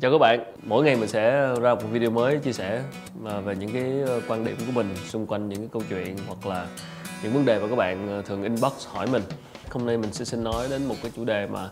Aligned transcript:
Chào 0.00 0.12
các 0.12 0.18
bạn, 0.18 0.44
mỗi 0.62 0.84
ngày 0.84 0.96
mình 0.96 1.08
sẽ 1.08 1.54
ra 1.60 1.74
một 1.74 1.82
video 1.90 2.10
mới 2.10 2.38
chia 2.38 2.52
sẻ 2.52 2.82
à, 3.26 3.40
về 3.40 3.56
những 3.56 3.72
cái 3.72 4.02
ờ, 4.06 4.20
quan 4.28 4.44
điểm 4.44 4.56
của 4.66 4.72
mình 4.72 4.96
xung 4.96 5.26
quanh 5.26 5.48
những 5.48 5.58
cái 5.58 5.68
câu 5.72 5.82
chuyện 5.88 6.16
hoặc 6.26 6.46
là 6.46 6.66
những 7.22 7.32
vấn 7.32 7.44
đề 7.44 7.58
mà 7.60 7.68
các 7.68 7.76
bạn 7.76 8.08
ờ, 8.08 8.22
thường 8.22 8.42
inbox 8.42 8.72
hỏi 8.86 9.06
mình. 9.06 9.22
Hôm 9.70 9.86
nay 9.86 9.96
mình 9.96 10.12
sẽ 10.12 10.24
xin 10.24 10.44
nói 10.44 10.66
đến 10.70 10.84
một 10.84 10.94
cái 11.02 11.12
chủ 11.16 11.24
đề 11.24 11.46
mà 11.46 11.70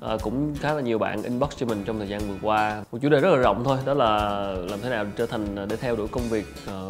ờ, 0.00 0.18
cũng 0.22 0.54
khá 0.60 0.72
là 0.72 0.80
nhiều 0.80 0.98
bạn 0.98 1.22
inbox 1.22 1.50
cho 1.56 1.66
mình 1.66 1.82
trong 1.84 1.98
thời 1.98 2.08
gian 2.08 2.20
vừa 2.20 2.36
qua. 2.42 2.84
Một 2.92 2.98
chủ 3.02 3.08
đề 3.08 3.20
rất 3.20 3.30
là 3.30 3.36
rộng 3.36 3.64
thôi, 3.64 3.78
đó 3.84 3.94
là 3.94 4.08
làm 4.70 4.80
thế 4.82 4.90
nào 4.90 5.06
trở 5.16 5.26
thành 5.26 5.68
để 5.68 5.76
theo 5.76 5.96
đuổi 5.96 6.08
công 6.08 6.28
việc 6.28 6.46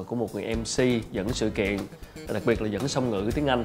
của 0.06 0.16
một 0.16 0.34
người 0.34 0.54
MC 0.54 1.12
dẫn 1.12 1.28
sự 1.32 1.50
kiện, 1.50 1.78
đặc 2.32 2.42
biệt 2.46 2.62
là 2.62 2.68
dẫn 2.68 2.88
song 2.88 3.10
ngữ 3.10 3.30
tiếng 3.34 3.46
Anh. 3.46 3.64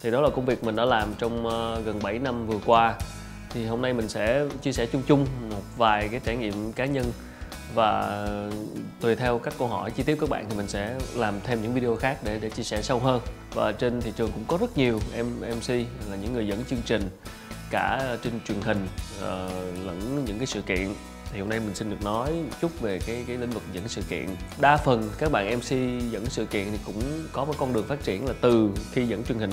Thì 0.00 0.10
đó 0.10 0.20
là 0.20 0.28
công 0.30 0.44
việc 0.44 0.64
mình 0.64 0.76
đã 0.76 0.84
làm 0.84 1.08
trong 1.18 1.44
gần 1.84 1.98
7 2.02 2.18
năm 2.18 2.46
vừa 2.46 2.58
qua 2.66 2.94
thì 3.54 3.66
hôm 3.66 3.82
nay 3.82 3.92
mình 3.92 4.08
sẽ 4.08 4.44
chia 4.62 4.72
sẻ 4.72 4.86
chung 4.86 5.02
chung 5.06 5.26
một 5.50 5.62
vài 5.76 6.08
cái 6.08 6.20
trải 6.24 6.36
nghiệm 6.36 6.72
cá 6.72 6.84
nhân. 6.84 7.12
Và 7.74 8.18
tùy 9.00 9.16
theo 9.16 9.38
các 9.38 9.54
câu 9.58 9.68
hỏi 9.68 9.90
chi 9.90 10.02
tiết 10.02 10.16
các 10.20 10.28
bạn 10.28 10.46
thì 10.50 10.56
mình 10.56 10.68
sẽ 10.68 10.94
làm 11.14 11.34
thêm 11.44 11.62
những 11.62 11.74
video 11.74 11.96
khác 11.96 12.18
để 12.24 12.38
để 12.42 12.50
chia 12.50 12.62
sẻ 12.62 12.82
sâu 12.82 12.98
hơn. 12.98 13.20
Và 13.54 13.72
trên 13.72 14.00
thị 14.00 14.12
trường 14.16 14.32
cũng 14.32 14.44
có 14.48 14.58
rất 14.60 14.78
nhiều 14.78 15.00
em 15.14 15.26
MC 15.40 15.70
là 16.10 16.16
những 16.22 16.32
người 16.32 16.46
dẫn 16.46 16.64
chương 16.70 16.82
trình 16.84 17.10
cả 17.70 18.16
trên 18.22 18.32
truyền 18.48 18.60
hình 18.60 18.86
uh, 19.18 19.86
lẫn 19.86 20.24
những 20.24 20.38
cái 20.38 20.46
sự 20.46 20.62
kiện 20.62 20.94
thì 21.34 21.40
hôm 21.40 21.48
nay 21.48 21.60
mình 21.60 21.74
xin 21.74 21.90
được 21.90 22.02
nói 22.02 22.32
một 22.32 22.56
chút 22.60 22.80
về 22.80 22.98
cái 23.06 23.24
cái 23.26 23.36
lĩnh 23.36 23.50
vực 23.50 23.62
dẫn 23.72 23.88
sự 23.88 24.02
kiện. 24.08 24.26
Đa 24.60 24.76
phần 24.76 25.10
các 25.18 25.32
bạn 25.32 25.50
MC 25.58 25.70
dẫn 26.12 26.26
sự 26.28 26.46
kiện 26.46 26.66
thì 26.72 26.78
cũng 26.86 27.02
có 27.32 27.44
một 27.44 27.54
con 27.58 27.72
đường 27.72 27.86
phát 27.86 28.02
triển 28.04 28.26
là 28.26 28.34
từ 28.40 28.70
khi 28.92 29.06
dẫn 29.06 29.24
truyền 29.24 29.38
hình 29.38 29.52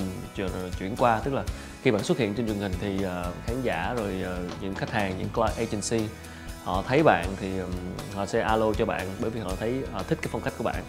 chuyển- 0.78 0.96
qua. 0.98 1.20
Tức 1.24 1.34
là 1.34 1.44
khi 1.82 1.90
bạn 1.90 2.02
xuất 2.02 2.18
hiện 2.18 2.34
trên 2.34 2.46
truyền 2.46 2.58
hình 2.58 2.72
thì 2.80 3.02
ờ, 3.02 3.32
khán 3.46 3.62
giả 3.62 3.94
rồi 3.98 4.22
ờ, 4.24 4.38
những 4.60 4.74
khách 4.74 4.90
hàng, 4.90 5.18
những 5.18 5.28
client 5.28 5.56
agency, 5.56 6.08
họ 6.64 6.84
thấy 6.88 7.02
bạn 7.02 7.26
thì 7.40 7.48
họ 8.14 8.26
sẽ 8.26 8.40
alo 8.40 8.72
cho 8.72 8.86
bạn 8.86 9.08
bởi 9.20 9.30
vì 9.30 9.40
họ 9.40 9.50
thấy 9.60 9.74
họ 9.92 10.02
thích 10.02 10.18
cái 10.22 10.28
phong 10.32 10.42
cách 10.42 10.54
của 10.58 10.64
bạn. 10.64 10.82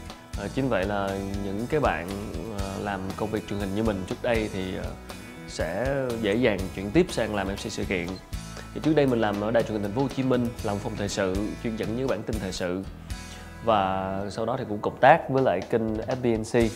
Chính 0.56 0.70
vậy 0.70 0.86
là 0.86 1.10
những 1.46 1.68
cái 1.70 1.80
bạn 1.80 2.08
làm 2.84 3.00
công 3.16 3.32
việc 3.32 3.48
truyền 3.50 3.60
hình 3.60 3.76
như 3.76 3.84
mình 3.84 4.04
trước 4.08 4.16
đây 4.22 4.50
thì 4.54 4.74
sẽ 5.48 5.96
dễ 6.22 6.36
dàng 6.36 6.60
chuyển 6.76 6.92
tiếp 6.92 7.06
sang 7.10 7.36
làm 7.36 7.48
MC 7.48 7.72
sự 7.72 7.84
kiện 7.84 8.08
thì 8.74 8.82
trước 8.84 8.96
đây 8.96 9.08
mình 9.08 9.22
làm 9.22 9.42
ở 9.42 9.52
đài 9.52 9.64
truyền 9.64 9.74
hình 9.74 9.82
thành 9.82 9.92
phố 9.92 10.02
Hồ 10.02 10.08
Chí 10.16 10.24
Minh, 10.24 10.48
làm 10.64 10.78
phòng 10.78 10.94
thời 10.98 11.10
sự, 11.10 11.36
chuyên 11.64 11.76
dẫn 11.76 11.98
những 11.98 12.08
bản 12.08 12.24
tin 12.24 12.36
thời 12.40 12.52
sự. 12.52 12.84
Và 13.66 14.22
sau 14.30 14.46
đó 14.46 14.56
thì 14.60 14.66
cũng 14.70 14.80
cộng 14.82 14.98
tác 15.00 15.30
với 15.30 15.44
lại 15.44 15.62
kênh 15.70 15.98
FBNC 15.98 16.70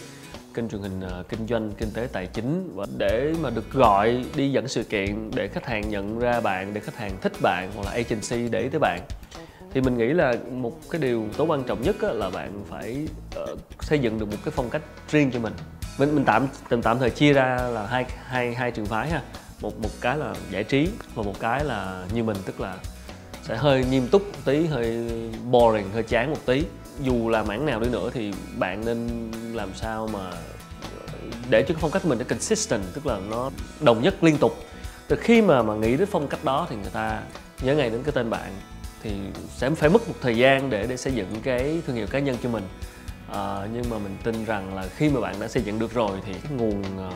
kênh 0.53 0.69
truyền 0.69 0.81
hình 0.81 1.01
ờ, 1.01 1.23
kinh 1.29 1.47
doanh, 1.47 1.71
kinh 1.71 1.91
tế 1.93 2.07
tài 2.13 2.27
chính. 2.27 2.71
Và 2.75 2.85
để 2.97 3.33
mà 3.41 3.49
được 3.49 3.71
gọi 3.71 4.25
đi 4.35 4.51
dẫn 4.51 4.67
sự 4.67 4.83
kiện 4.83 5.31
để 5.35 5.47
khách 5.47 5.65
hàng 5.65 5.89
nhận 5.89 6.19
ra 6.19 6.39
bạn, 6.39 6.73
để 6.73 6.81
khách 6.81 6.97
hàng 6.97 7.11
thích 7.21 7.33
bạn 7.41 7.71
hoặc 7.75 7.85
là 7.85 7.91
agency 7.91 8.49
để 8.49 8.59
ý 8.61 8.69
tới 8.69 8.79
bạn, 8.79 8.99
thì 9.73 9.81
mình 9.81 9.97
nghĩ 9.97 10.07
là 10.07 10.33
một 10.51 10.89
cái 10.89 11.01
điều 11.01 11.25
tối 11.37 11.47
quan 11.47 11.63
trọng 11.63 11.81
nhất 11.81 11.95
là 12.03 12.29
bạn 12.29 12.63
phải 12.69 13.07
ờ, 13.35 13.55
xây 13.81 13.99
dựng 13.99 14.19
được 14.19 14.25
một 14.25 14.37
cái 14.45 14.51
phong 14.55 14.69
cách 14.69 14.81
riêng 15.09 15.31
cho 15.31 15.39
mình. 15.39 15.53
Mình 15.99 16.15
mình 16.15 16.25
tạm 16.25 16.47
tạm 16.69 16.81
tạm 16.81 16.99
thời 16.99 17.09
chia 17.09 17.33
ra 17.33 17.55
là 17.73 17.85
hai 17.85 18.05
hai 18.25 18.53
hai 18.53 18.71
trường 18.71 18.85
phái 18.85 19.09
ha 19.09 19.21
một 19.61 19.79
một 19.79 19.89
cái 20.01 20.17
là 20.17 20.35
giải 20.51 20.63
trí 20.63 20.89
và 21.15 21.23
một 21.23 21.39
cái 21.39 21.63
là 21.65 22.05
như 22.13 22.23
mình 22.23 22.37
tức 22.45 22.59
là 22.59 22.77
sẽ 23.43 23.57
hơi 23.57 23.85
nghiêm 23.85 24.07
túc 24.07 24.21
một 24.21 24.39
tí 24.45 24.65
hơi 24.65 25.09
boring 25.51 25.89
hơi 25.93 26.03
chán 26.03 26.29
một 26.29 26.45
tí. 26.45 26.63
Dù 27.03 27.29
là 27.29 27.43
mảng 27.43 27.65
nào 27.65 27.79
đi 27.79 27.89
nữa 27.89 28.09
thì 28.13 28.33
bạn 28.57 28.85
nên 28.85 29.31
làm 29.53 29.69
sao 29.75 30.09
mà 30.13 30.31
để 31.49 31.61
cho 31.61 31.73
cái 31.73 31.77
phong 31.81 31.91
cách 31.91 32.05
mình 32.05 32.19
nó 32.19 32.25
consistent 32.29 32.81
tức 32.93 33.05
là 33.05 33.19
nó 33.29 33.51
đồng 33.79 34.01
nhất 34.01 34.23
liên 34.23 34.37
tục. 34.37 34.57
Từ 35.07 35.15
khi 35.15 35.41
mà 35.41 35.61
mà 35.61 35.75
nghĩ 35.75 35.97
đến 35.97 36.07
phong 36.11 36.27
cách 36.27 36.43
đó 36.43 36.67
thì 36.69 36.75
người 36.75 36.91
ta 36.93 37.21
nhớ 37.61 37.75
ngay 37.75 37.89
đến 37.89 38.03
cái 38.03 38.11
tên 38.11 38.29
bạn 38.29 38.51
thì 39.03 39.11
sẽ 39.55 39.69
phải 39.69 39.89
mất 39.89 40.07
một 40.07 40.15
thời 40.21 40.37
gian 40.37 40.69
để 40.69 40.87
để 40.87 40.97
xây 40.97 41.13
dựng 41.13 41.27
cái 41.43 41.81
thương 41.87 41.95
hiệu 41.95 42.07
cá 42.07 42.19
nhân 42.19 42.37
cho 42.43 42.49
mình. 42.49 42.63
À, 43.33 43.67
nhưng 43.73 43.89
mà 43.89 43.97
mình 43.97 44.17
tin 44.23 44.45
rằng 44.45 44.75
là 44.75 44.87
khi 44.95 45.09
mà 45.09 45.19
bạn 45.21 45.35
đã 45.39 45.47
xây 45.47 45.63
dựng 45.63 45.79
được 45.79 45.93
rồi 45.93 46.19
thì 46.25 46.33
cái 46.33 46.51
nguồn 46.51 46.81
uh, 46.81 47.13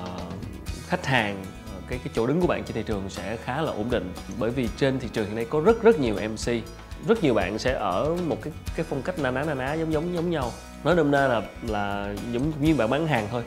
khách 0.88 1.06
hàng 1.06 1.46
cái 1.91 2.00
cái 2.03 2.13
chỗ 2.16 2.28
đứng 2.28 2.41
của 2.41 2.47
bạn 2.47 2.63
trên 2.63 2.75
thị 2.75 2.84
trường 2.85 3.09
sẽ 3.09 3.38
khá 3.38 3.62
là 3.62 3.72
ổn 3.72 3.90
định. 3.90 4.13
Bởi 4.40 4.52
vì 4.52 4.68
trên 4.78 5.00
thị 5.00 5.07
trường 5.13 5.25
hiện 5.25 5.35
nay 5.35 5.46
có 5.50 5.59
rất 5.59 5.81
rất 5.81 6.00
nhiều 6.00 6.16
MC 6.16 6.52
rất 7.07 7.24
nhiều 7.24 7.34
bạn 7.34 7.59
sẽ 7.59 7.74
ở 7.74 8.16
một 8.28 8.38
cái 8.41 8.53
cái 8.75 8.85
phong 8.90 9.02
cách 9.02 9.19
na 9.19 9.31
ná 9.31 9.44
na 9.44 9.53
ná 9.53 9.74
giống 9.74 9.94
giống 9.94 10.16
giống 10.16 10.29
nhau. 10.29 10.52
Nói 10.84 10.96
nôm 10.96 11.12
na 11.12 11.28
là 11.28 11.41
là 11.68 12.16
giống 12.31 12.52
như 12.62 12.75
bạn 12.75 12.90
bán 12.90 13.07
hàng 13.07 13.28
thôi. 13.31 13.44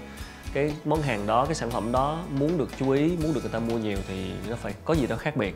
Cái 0.53 0.73
món 0.85 1.03
hàng 1.03 1.27
đó 1.27 1.45
cái 1.45 1.55
sản 1.55 1.71
phẩm 1.71 1.93
đó 1.93 2.25
muốn 2.31 2.59
được 2.59 2.69
chú 2.79 2.91
ý 2.91 3.17
muốn 3.23 3.35
được 3.35 3.41
người 3.41 3.53
ta 3.53 3.59
mua 3.59 3.79
nhiều 3.79 3.99
thì 4.09 4.31
nó 4.49 4.57
phải 4.57 4.75
có 4.85 4.95
gì 4.95 5.07
đó 5.07 5.17
khác 5.17 5.37
biệt. 5.37 5.55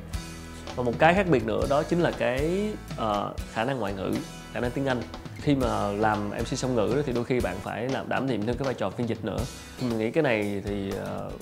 Và 0.76 0.82
một 0.82 0.93
cái 0.99 1.15
khác 1.15 1.26
biệt 1.31 1.47
nữa 1.47 1.66
đó 1.69 1.82
chính 1.82 2.00
là 2.00 2.10
cái 2.10 2.70
uh, 2.93 3.37
khả 3.53 3.65
năng 3.65 3.78
ngoại 3.78 3.93
ngữ 3.93 4.15
khả 4.53 4.60
năng 4.60 4.70
tiếng 4.70 4.87
anh. 4.87 5.03
Khi 5.43 5.55
mà 5.55 5.88
làm 5.88 6.31
mc 6.31 6.59
song 6.59 6.75
ngữ 6.75 6.93
đó 6.97 7.03
thì 7.06 7.12
đôi 7.12 7.25
khi 7.25 7.41
bạn 7.41 7.56
phải 7.62 7.88
làm 7.88 8.09
đảm 8.09 8.26
nhiệm 8.26 8.47
thêm 8.47 8.56
cái 8.56 8.65
vai 8.65 8.75
trò 8.75 8.91
phiên 8.91 9.09
dịch 9.09 9.25
nữa. 9.25 9.38
Mình 9.82 9.99
nghĩ 9.99 10.10
cái 10.10 10.22
này 10.22 10.62
thì 10.65 10.93
uh, 11.26 11.32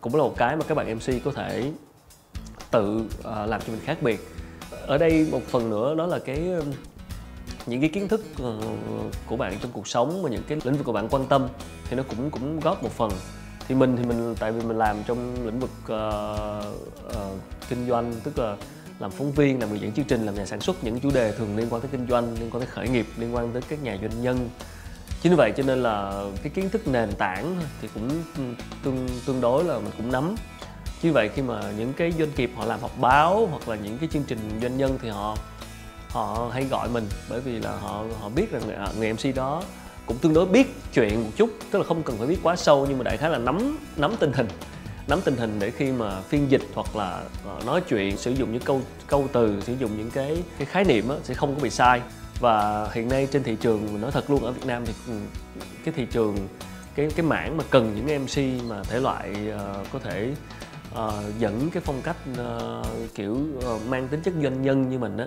cũng 0.00 0.14
là 0.14 0.22
một 0.22 0.34
cái 0.36 0.56
mà 0.56 0.64
các 0.68 0.74
bạn 0.74 0.94
mc 0.94 1.24
có 1.24 1.32
thể 1.32 1.72
tự 2.70 2.96
uh, 2.96 3.24
làm 3.24 3.60
cho 3.60 3.72
mình 3.72 3.80
khác 3.84 4.02
biệt. 4.02 4.28
Ở 4.86 4.98
đây 4.98 5.28
một 5.30 5.42
phần 5.48 5.70
nữa 5.70 5.94
đó 5.94 6.06
là 6.06 6.18
cái 6.18 6.50
những 7.66 7.80
cái 7.80 7.90
kiến 7.90 8.08
thức 8.08 8.24
ờ, 8.42 8.60
của 9.26 9.36
bạn 9.36 9.58
trong 9.62 9.72
cuộc 9.72 9.88
sống 9.88 10.22
và 10.22 10.30
những 10.30 10.42
cái 10.48 10.58
lĩnh 10.64 10.74
vực 10.74 10.86
của 10.86 10.92
bạn 10.92 11.08
quan 11.10 11.26
tâm 11.26 11.48
thì 11.88 11.96
nó 11.96 12.02
cũng 12.08 12.30
cũng 12.30 12.60
góp 12.60 12.82
một 12.82 12.92
phần. 12.92 13.10
Thì 13.68 13.74
mình 13.74 13.96
thì 13.96 14.04
mình 14.04 14.34
tại 14.40 14.52
vì 14.52 14.60
mình 14.66 14.78
làm 14.78 14.96
trong 15.06 15.46
lĩnh 15.46 15.60
vực 15.60 15.70
uh, 15.82 16.66
uh, 17.06 17.40
kinh 17.68 17.88
doanh 17.88 18.12
tức 18.24 18.38
là 18.38 18.56
làm 18.98 19.10
phóng 19.10 19.32
viên 19.32 19.60
làm 19.60 19.70
người 19.70 19.80
dẫn 19.80 19.92
chương 19.92 20.04
trình 20.04 20.26
làm 20.26 20.34
nhà 20.34 20.46
sản 20.46 20.60
xuất 20.60 20.84
những 20.84 21.00
chủ 21.00 21.10
đề 21.10 21.32
thường 21.32 21.56
liên 21.56 21.66
quan 21.70 21.82
tới 21.82 21.90
kinh 21.92 22.06
doanh 22.08 22.34
liên 22.34 22.50
quan 22.50 22.60
tới 22.60 22.66
khởi 22.66 22.88
nghiệp 22.88 23.06
liên 23.16 23.34
quan 23.34 23.52
tới 23.52 23.62
các 23.68 23.82
nhà 23.82 23.98
doanh 24.00 24.22
nhân 24.22 24.48
chính 25.22 25.32
vì 25.32 25.36
vậy 25.36 25.52
cho 25.56 25.62
nên 25.62 25.82
là 25.82 26.24
cái 26.42 26.50
kiến 26.54 26.70
thức 26.70 26.88
nền 26.88 27.12
tảng 27.12 27.56
thì 27.82 27.88
cũng 27.94 28.08
ừ, 28.36 28.42
tương 28.82 29.08
tương 29.26 29.40
đối 29.40 29.64
là 29.64 29.78
mình 29.78 29.92
cũng 29.96 30.12
nắm. 30.12 30.34
Như 31.02 31.12
vậy 31.12 31.30
khi 31.34 31.42
mà 31.42 31.60
những 31.78 31.92
cái 31.92 32.12
doanh 32.18 32.30
nghiệp 32.36 32.50
họ 32.56 32.64
làm 32.64 32.80
họp 32.80 32.98
báo 33.00 33.46
hoặc 33.50 33.68
là 33.68 33.76
những 33.76 33.98
cái 33.98 34.08
chương 34.12 34.24
trình 34.24 34.38
doanh 34.62 34.76
nhân 34.76 34.98
thì 35.02 35.08
họ 35.08 35.36
họ 36.08 36.50
hay 36.52 36.64
gọi 36.64 36.88
mình 36.88 37.06
bởi 37.30 37.40
vì 37.40 37.58
là 37.58 37.76
họ 37.76 38.04
họ 38.20 38.28
biết 38.28 38.52
rằng 38.52 38.62
à, 38.62 38.86
người, 38.98 39.12
người 39.12 39.12
MC 39.12 39.36
đó 39.36 39.62
cũng 40.06 40.18
tương 40.18 40.34
đối 40.34 40.46
biết 40.46 40.74
chuyện 40.94 41.24
một 41.24 41.30
chút 41.36 41.50
tức 41.70 41.78
là 41.78 41.84
không 41.84 42.02
cần 42.02 42.18
phải 42.18 42.26
biết 42.26 42.38
quá 42.42 42.56
sâu 42.56 42.86
nhưng 42.88 42.98
mà 42.98 43.04
đại 43.04 43.16
khái 43.16 43.30
là 43.30 43.38
nắm 43.38 43.78
nắm 43.96 44.14
tình 44.20 44.32
hình 44.32 44.48
nắm 45.08 45.20
tình 45.24 45.36
hình 45.36 45.58
để 45.58 45.70
khi 45.70 45.92
mà 45.92 46.20
phiên 46.20 46.50
dịch 46.50 46.62
hoặc 46.74 46.96
là 46.96 47.22
ờ, 47.44 47.60
nói 47.66 47.80
chuyện 47.88 48.16
sử 48.16 48.30
dụng 48.30 48.52
những 48.52 48.62
câu 48.62 48.82
câu 49.06 49.28
từ 49.32 49.60
sử 49.60 49.74
dụng 49.74 49.90
những 49.98 50.10
cái 50.10 50.42
cái 50.58 50.66
khái 50.66 50.84
niệm 50.84 51.08
đó, 51.08 51.16
sẽ 51.22 51.34
không 51.34 51.54
có 51.54 51.60
bị 51.62 51.70
sai 51.70 52.00
và 52.40 52.88
hiện 52.92 53.08
nay 53.08 53.28
trên 53.30 53.42
thị 53.42 53.56
trường 53.60 53.86
mình 53.86 54.00
nói 54.00 54.10
thật 54.10 54.30
luôn 54.30 54.44
ở 54.44 54.52
Việt 54.52 54.66
Nam 54.66 54.82
thì 54.86 54.92
ừ, 55.06 55.12
cái 55.84 55.94
thị 55.96 56.06
trường 56.10 56.36
cái 56.94 57.08
cái 57.16 57.26
mảng 57.26 57.56
mà 57.56 57.64
cần 57.70 57.94
những 57.94 58.24
MC 58.24 58.68
mà 58.70 58.82
thể 58.82 59.00
loại 59.00 59.30
uh, 59.54 59.86
có 59.92 59.98
thể 59.98 60.32
uh, 60.94 61.38
dẫn 61.38 61.70
cái 61.72 61.82
phong 61.86 62.02
cách 62.02 62.16
uh, 62.32 63.14
kiểu 63.14 63.38
uh, 63.58 63.86
mang 63.88 64.08
tính 64.08 64.20
chất 64.20 64.34
doanh 64.42 64.62
nhân 64.62 64.88
như 64.88 64.98
mình 64.98 65.16
á 65.16 65.26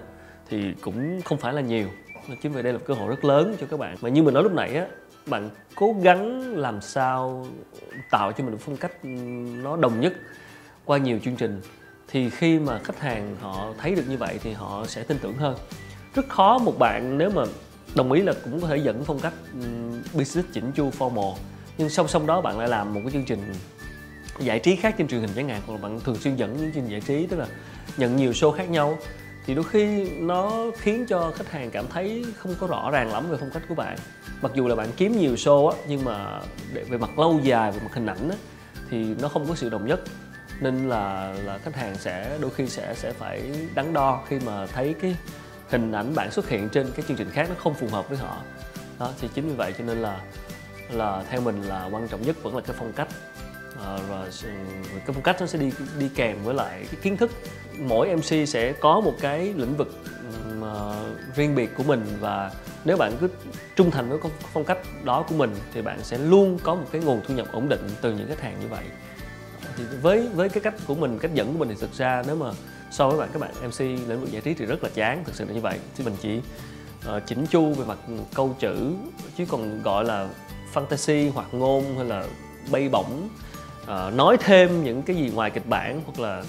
thì 0.49 0.73
cũng 0.81 1.21
không 1.21 1.37
phải 1.37 1.53
là 1.53 1.61
nhiều. 1.61 1.87
Chính 2.41 2.51
vì 2.51 2.61
đây 2.61 2.73
là 2.73 2.79
một 2.79 2.85
cơ 2.87 2.93
hội 2.93 3.09
rất 3.09 3.25
lớn 3.25 3.55
cho 3.59 3.67
các 3.69 3.79
bạn. 3.79 3.97
Mà 4.01 4.09
như 4.09 4.23
mình 4.23 4.33
nói 4.33 4.43
lúc 4.43 4.53
nãy 4.53 4.75
á 4.75 4.85
bạn 5.25 5.49
cố 5.75 5.95
gắng 6.01 6.41
làm 6.57 6.81
sao 6.81 7.45
tạo 8.09 8.31
cho 8.31 8.43
mình 8.43 8.53
một 8.53 8.59
phong 8.61 8.77
cách 8.77 8.91
ừ, 9.03 9.09
nó 9.63 9.77
đồng 9.77 10.01
nhất 10.01 10.13
qua 10.85 10.97
nhiều 10.97 11.19
chương 11.23 11.35
trình 11.35 11.61
thì 12.07 12.29
khi 12.29 12.59
mà 12.59 12.79
khách 12.83 12.99
hàng 12.99 13.35
họ 13.41 13.73
thấy 13.77 13.95
được 13.95 14.03
như 14.09 14.17
vậy 14.17 14.39
thì 14.43 14.51
họ 14.51 14.85
sẽ 14.87 15.03
tin 15.03 15.17
tưởng 15.21 15.37
hơn 15.37 15.55
rất 16.13 16.29
khó 16.29 16.57
một 16.57 16.79
bạn 16.79 17.17
nếu 17.17 17.29
mà 17.29 17.43
đồng 17.95 18.11
ý 18.11 18.21
là 18.21 18.33
cũng 18.43 18.61
có 18.61 18.67
thể 18.67 18.77
dẫn 18.77 19.03
phong 19.05 19.19
cách 19.19 19.33
business 20.13 20.53
chỉnh 20.53 20.71
chu 20.75 20.89
formal. 20.89 21.35
Nhưng 21.77 21.89
song 21.89 22.07
song 22.07 22.27
đó 22.27 22.41
bạn 22.41 22.59
lại 22.59 22.67
làm 22.67 22.93
một 22.93 22.99
cái 23.03 23.11
chương 23.11 23.25
trình 23.25 23.53
giải 24.39 24.59
trí 24.59 24.75
khác 24.75 24.95
trên 24.97 25.07
truyền 25.07 25.21
hình 25.21 25.29
chẳng 25.35 25.49
hạn, 25.49 25.61
hoặc 25.65 25.73
là 25.73 25.81
bạn 25.81 25.99
thường 25.99 26.15
xuyên 26.15 26.35
dẫn 26.35 26.53
những 26.53 26.61
chương 26.61 26.71
trình 26.73 26.87
giải 26.91 27.01
trí, 27.01 27.27
tức 27.27 27.37
là 27.37 27.47
nhận 27.97 28.15
nhiều 28.15 28.31
show 28.31 28.51
khác 28.51 28.69
nhau. 28.69 28.97
Thì 29.45 29.55
đôi 29.55 29.63
khi 29.63 30.09
nó 30.09 30.65
khiến 30.77 31.05
cho 31.05 31.31
khách 31.35 31.51
hàng 31.51 31.71
cảm 31.71 31.85
thấy 31.89 32.25
không 32.37 32.55
có 32.59 32.67
rõ 32.67 32.91
ràng 32.91 33.11
lắm 33.11 33.29
về 33.29 33.37
phong 33.39 33.49
cách 33.49 33.63
của 33.69 33.75
bạn. 33.75 33.97
Mặc 34.41 34.51
dù 34.55 34.67
là 34.67 34.75
bạn 34.75 34.89
kiếm 34.97 35.19
nhiều 35.19 35.33
show 35.33 35.67
á, 35.67 35.77
nhưng 35.87 36.05
mà 36.05 36.41
để, 36.73 36.83
về 36.83 36.97
mặt 36.97 37.19
lâu 37.19 37.39
dài, 37.43 37.71
về 37.71 37.79
mặt 37.83 37.93
hình 37.93 38.05
ảnh 38.05 38.29
á, 38.29 38.35
thì 38.89 39.15
nó 39.21 39.27
không 39.27 39.47
có 39.47 39.55
sự 39.55 39.69
đồng 39.69 39.87
nhất. 39.87 40.01
Nên 40.61 40.89
là 40.89 41.33
là 41.45 41.57
khách 41.57 41.75
hàng 41.75 41.95
sẽ, 41.95 42.37
đôi 42.41 42.51
khi 42.51 42.67
sẽ 42.67 42.93
sẽ 42.95 43.13
phải 43.13 43.41
đắn 43.75 43.93
đo 43.93 44.23
khi 44.27 44.39
mà 44.45 44.67
thấy 44.67 44.95
cái 45.01 45.15
hình 45.71 45.91
ảnh 45.91 46.15
bạn 46.15 46.31
xuất 46.31 46.49
hiện 46.49 46.69
trên 46.69 46.91
cái 46.91 47.05
chương 47.07 47.17
trình 47.17 47.29
khác 47.29 47.49
nó 47.49 47.55
không 47.57 47.73
phù 47.73 47.87
hợp 47.87 48.09
với 48.09 48.17
họ. 48.17 48.37
Đó 48.99 49.11
thì 49.21 49.29
chính 49.33 49.47
vì 49.47 49.53
vậy 49.55 49.73
cho 49.77 49.83
nên 49.83 49.97
là 49.97 50.19
là 50.91 51.23
theo 51.29 51.41
mình 51.41 51.61
là 51.61 51.89
quan 51.91 52.07
trọng 52.07 52.21
nhất 52.21 52.43
vẫn 52.43 52.55
là 52.55 52.61
cái 52.61 52.75
phong 52.79 52.93
cách. 52.93 53.07
À, 53.85 53.97
và 54.09 54.21
ừ, 54.43 54.49
cái 54.93 55.07
phong 55.07 55.21
cách 55.21 55.37
nó 55.39 55.45
sẽ 55.45 55.59
đi 55.59 55.71
đi 55.99 56.09
kèm 56.15 56.43
với 56.43 56.53
lại 56.53 56.85
cái 56.91 57.01
kiến 57.01 57.17
thức. 57.17 57.31
Mỗi 57.79 58.09
MC 58.09 58.47
sẽ 58.47 58.73
có 58.73 58.99
một 59.01 59.13
cái 59.21 59.53
lĩnh 59.57 59.77
vực 59.77 59.95
ừm, 60.49 60.61
ờ, 60.61 61.05
riêng 61.35 61.55
biệt 61.55 61.69
của 61.77 61.83
mình 61.83 62.05
và 62.19 62.51
nếu 62.85 62.97
bạn 62.97 63.13
cứ 63.21 63.29
trung 63.75 63.91
thành 63.91 64.09
với 64.09 64.31
phong 64.53 64.63
cách 64.63 64.77
đó 65.03 65.25
của 65.29 65.35
mình 65.35 65.55
thì 65.73 65.81
bạn 65.81 65.99
sẽ 66.03 66.17
luôn 66.17 66.59
có 66.63 66.75
một 66.75 66.85
cái 66.91 67.01
nguồn 67.01 67.21
thu 67.27 67.33
nhập 67.33 67.47
ổn 67.51 67.69
định 67.69 67.89
từ 68.01 68.13
những 68.13 68.27
khách 68.27 68.41
hàng 68.41 68.59
như 68.61 68.67
vậy. 68.67 68.83
Thì 69.77 69.83
với 70.01 70.27
với 70.33 70.49
cái 70.49 70.63
cách 70.63 70.73
của 70.87 70.95
mình 70.95 71.19
cách 71.19 71.33
dẫn 71.33 71.53
của 71.53 71.59
mình 71.59 71.69
thì 71.69 71.75
thực 71.81 71.93
ra 71.93 72.23
nếu 72.27 72.35
mà 72.35 72.51
so 72.91 73.09
với 73.09 73.19
bạn 73.19 73.29
các 73.33 73.39
bạn 73.39 73.51
MC 73.69 73.79
lĩnh 73.79 74.21
vực 74.21 74.31
giải 74.31 74.41
trí 74.41 74.53
thì 74.53 74.65
rất 74.65 74.83
là 74.83 74.89
chán 74.93 75.23
thực 75.23 75.35
sự 75.35 75.45
là 75.45 75.53
như 75.53 75.61
vậy. 75.61 75.79
Thì 75.97 76.03
mình 76.03 76.15
chỉ 76.21 76.41
uh, 77.15 77.23
chỉnh 77.25 77.45
chu 77.45 77.73
về 77.73 77.85
mặt 77.85 77.97
câu 78.33 78.55
chữ 78.59 78.93
chứ 79.37 79.45
còn 79.49 79.83
gọi 79.83 80.05
là 80.05 80.29
fantasy 80.73 81.31
hoặc 81.31 81.47
ngôn 81.51 81.95
hay 81.95 82.05
là 82.05 82.25
bay 82.71 82.89
bổng 82.89 83.29
uh, 83.83 84.13
nói 84.13 84.37
thêm 84.39 84.83
những 84.83 85.01
cái 85.01 85.15
gì 85.15 85.29
ngoài 85.29 85.51
kịch 85.51 85.67
bản 85.67 86.01
hoặc 86.05 86.19
là 86.19 86.43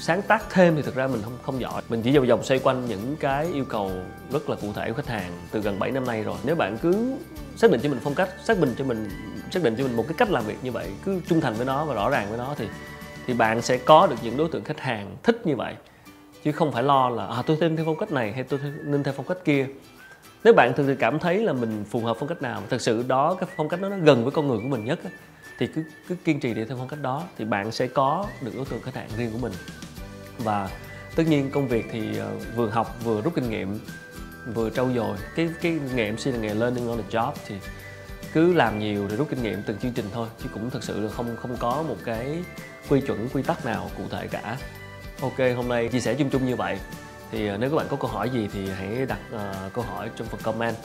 sáng 0.00 0.22
tác 0.22 0.50
thêm 0.50 0.76
thì 0.76 0.82
thực 0.82 0.94
ra 0.94 1.06
mình 1.06 1.22
không 1.22 1.38
không 1.42 1.60
giỏi. 1.60 1.82
Mình 1.88 2.02
chỉ 2.02 2.16
vòng 2.16 2.26
vòng 2.26 2.44
xoay 2.44 2.60
quanh 2.60 2.86
những 2.86 3.16
cái 3.20 3.46
yêu 3.52 3.64
cầu 3.64 3.90
rất 4.32 4.50
là 4.50 4.56
cụ 4.56 4.72
thể 4.72 4.88
của 4.88 4.94
khách 4.94 5.08
hàng 5.08 5.32
từ 5.50 5.60
gần 5.60 5.78
7 5.78 5.90
năm 5.90 6.06
nay 6.06 6.22
rồi. 6.22 6.36
Nếu 6.44 6.54
bạn 6.54 6.78
cứ 6.78 7.16
xác 7.56 7.70
định 7.70 7.80
cho 7.82 7.88
mình 7.88 8.00
phong 8.04 8.14
cách 8.14 8.28
xác 8.44 8.60
định 8.60 8.74
cho 8.78 8.84
mình 8.84 9.08
xác 9.50 9.62
định 9.62 9.76
cho 9.78 9.84
mình 9.84 9.96
một 9.96 10.04
cái 10.08 10.14
cách 10.18 10.30
làm 10.30 10.44
việc 10.44 10.56
như 10.62 10.72
vậy 10.72 10.90
cứ 11.04 11.20
trung 11.28 11.40
thành 11.40 11.54
với 11.54 11.66
nó 11.66 11.84
và 11.84 11.94
rõ 11.94 12.10
ràng 12.10 12.28
với 12.28 12.38
nó 12.38 12.54
thì 12.58 12.66
thì 13.26 13.34
bạn 13.34 13.62
sẽ 13.62 13.76
có 13.76 14.06
được 14.06 14.16
những 14.22 14.36
đối 14.36 14.48
tượng 14.48 14.64
khách 14.64 14.80
hàng 14.80 15.16
thích 15.22 15.46
như 15.46 15.56
vậy. 15.56 15.74
Chứ 16.44 16.52
không 16.52 16.72
phải 16.72 16.82
lo 16.82 17.08
là 17.08 17.26
à, 17.26 17.42
tôi 17.46 17.56
thêm 17.60 17.76
theo 17.76 17.84
phong 17.84 17.96
cách 17.96 18.12
này 18.12 18.32
hay 18.32 18.42
tôi 18.42 18.60
nên 18.84 19.02
theo 19.02 19.14
phong 19.16 19.26
cách 19.26 19.38
kia. 19.44 19.66
Nếu 20.44 20.54
bạn 20.54 20.72
thực 20.76 20.86
sự 20.86 20.94
cảm 20.98 21.18
thấy 21.18 21.38
là 21.38 21.52
mình 21.52 21.84
phù 21.90 22.00
hợp 22.00 22.16
phong 22.20 22.28
cách 22.28 22.42
nào 22.42 22.62
thực 22.68 22.80
sự 22.80 23.04
đó 23.08 23.34
cái 23.34 23.48
phong 23.56 23.68
cách 23.68 23.80
đó 23.80 23.88
nó 23.88 23.96
gần 24.02 24.24
với 24.24 24.32
con 24.32 24.48
người 24.48 24.58
của 24.58 24.68
mình 24.68 24.84
nhất 24.84 25.00
thì 25.58 25.66
cứ 25.66 25.84
cứ 26.08 26.14
kiên 26.24 26.40
trì 26.40 26.54
đi 26.54 26.64
theo 26.64 26.76
phong 26.78 26.88
cách 26.88 27.02
đó 27.02 27.22
thì 27.38 27.44
bạn 27.44 27.72
sẽ 27.72 27.86
có 27.86 28.26
được 28.40 28.52
đối 28.56 28.64
tượng 28.64 28.82
khách 28.82 28.94
hàng 28.94 29.08
riêng 29.16 29.30
của 29.32 29.38
mình. 29.38 29.52
Và 30.38 30.70
tất 31.16 31.22
nhiên 31.28 31.50
công 31.50 31.68
việc 31.68 31.86
thì 31.92 32.18
ờ, 32.18 32.30
vừa 32.56 32.68
học 32.68 32.96
vừa 33.04 33.20
rút 33.20 33.34
kinh 33.34 33.50
nghiệm 33.50 33.78
vừa 34.54 34.70
trau 34.70 34.90
dồi. 34.94 35.16
Cái 35.36 35.48
cái 35.62 35.78
nghề 35.94 36.12
MC 36.12 36.26
là 36.26 36.38
nghề 36.38 36.54
learning 36.54 36.88
on 36.88 36.98
the 36.98 37.18
job 37.18 37.32
thì 37.46 37.54
cứ 38.36 38.52
làm 38.52 38.78
nhiều 38.78 39.08
rồi 39.08 39.16
rút 39.16 39.28
kinh 39.30 39.42
nghiệm 39.42 39.62
từng 39.62 39.78
chương 39.78 39.92
trình 39.92 40.04
thôi 40.12 40.28
chứ 40.42 40.48
cũng 40.54 40.70
thực 40.70 40.82
sự 40.82 41.00
là 41.00 41.10
không 41.10 41.36
không 41.36 41.56
có 41.60 41.84
một 41.88 41.96
cái 42.04 42.44
quy 42.88 43.00
chuẩn 43.00 43.28
quy 43.28 43.42
tắc 43.42 43.66
nào 43.66 43.90
cụ 43.98 44.02
thể 44.10 44.28
cả. 44.28 44.56
Ok 45.20 45.38
hôm 45.56 45.68
nay 45.68 45.88
chia 45.88 46.00
sẻ 46.00 46.14
chung 46.14 46.30
chung 46.30 46.46
như 46.46 46.56
vậy. 46.56 46.78
Thì 47.30 47.48
ờ, 47.48 47.56
nếu 47.56 47.70
các 47.70 47.76
bạn 47.76 47.86
có 47.90 47.96
câu 47.96 48.10
hỏi 48.10 48.30
gì 48.30 48.48
thì 48.52 48.68
hãy 48.70 49.06
đặt 49.08 49.18
uh, 49.34 49.72
câu 49.72 49.84
hỏi 49.84 50.10
trong 50.16 50.28
phần 50.28 50.40
comment. 50.42 50.76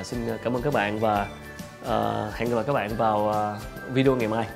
Uh, 0.00 0.06
xin 0.06 0.18
cảm 0.44 0.56
ơn 0.56 0.62
các 0.62 0.72
bạn 0.72 1.00
và 1.00 1.26
uh, 1.82 2.34
hẹn 2.34 2.50
gặp 2.50 2.56
lại 2.56 2.64
các 2.66 2.72
bạn 2.72 2.96
vào 2.96 3.18
uh, 3.18 3.94
video 3.94 4.16
ngày 4.16 4.28
mai. 4.28 4.46